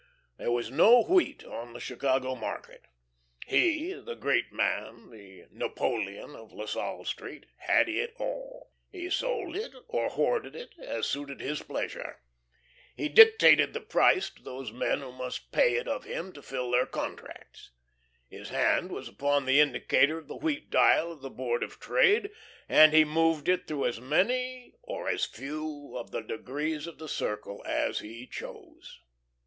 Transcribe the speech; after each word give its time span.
There 0.37 0.51
was 0.51 0.71
no 0.71 1.03
wheat 1.03 1.45
on 1.45 1.73
the 1.73 1.79
Chicago 1.79 2.33
market. 2.33 2.85
He, 3.45 3.93
the 3.93 4.15
great 4.15 4.51
man, 4.51 5.11
the 5.11 5.45
"Napoleon 5.51 6.35
of 6.35 6.51
La 6.51 6.65
Salle 6.65 7.05
Street," 7.05 7.45
had 7.57 7.87
it 7.87 8.15
all. 8.17 8.71
He 8.89 9.11
sold 9.11 9.55
it 9.55 9.73
or 9.87 10.09
hoarded 10.09 10.55
it, 10.55 10.73
as 10.79 11.05
suited 11.05 11.39
his 11.39 11.61
pleasure. 11.61 12.19
He 12.95 13.09
dictated 13.09 13.73
the 13.73 13.79
price 13.79 14.31
to 14.31 14.41
those 14.41 14.71
men 14.71 15.01
who 15.01 15.11
must 15.11 15.51
buy 15.51 15.65
it 15.65 15.87
of 15.87 16.05
him 16.05 16.33
to 16.33 16.41
fill 16.41 16.71
their 16.71 16.87
contracts. 16.87 17.69
His 18.27 18.49
hand 18.49 18.91
was 18.91 19.07
upon 19.07 19.45
the 19.45 19.59
indicator 19.59 20.17
of 20.17 20.27
the 20.27 20.35
wheat 20.35 20.71
dial 20.71 21.11
of 21.11 21.21
the 21.21 21.29
Board 21.29 21.61
of 21.61 21.79
Trade, 21.79 22.31
and 22.67 22.91
he 22.91 23.05
moved 23.05 23.47
it 23.47 23.67
through 23.67 23.85
as 23.85 24.01
many 24.01 24.73
or 24.81 25.07
as 25.07 25.25
few 25.25 25.95
of 25.95 26.09
the 26.09 26.21
degrees 26.21 26.87
of 26.87 26.97
the 26.97 27.07
circle 27.07 27.61
as 27.67 27.99
he 27.99 28.25
chose. 28.25 28.99